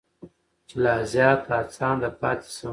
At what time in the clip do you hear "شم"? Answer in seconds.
2.55-2.69